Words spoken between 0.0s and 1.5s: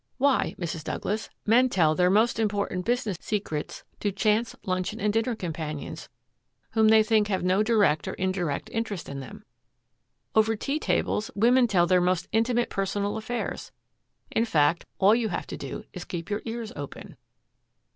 Why, Mrs. Douglas,